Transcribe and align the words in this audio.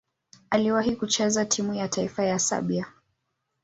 Aliwahi 0.49 0.95
kucheza 0.95 1.45
timu 1.45 1.73
ya 1.73 1.87
taifa 1.87 2.23
ya 2.25 2.39
Serbia. 2.39 2.85